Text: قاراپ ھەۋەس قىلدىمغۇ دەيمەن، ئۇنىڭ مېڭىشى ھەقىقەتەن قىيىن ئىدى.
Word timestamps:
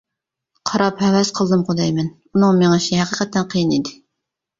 قاراپ 0.69 1.03
ھەۋەس 1.05 1.29
قىلدىمغۇ 1.39 1.75
دەيمەن، 1.79 2.09
ئۇنىڭ 2.31 2.57
مېڭىشى 2.63 2.97
ھەقىقەتەن 3.01 3.47
قىيىن 3.53 3.75
ئىدى. 3.77 3.93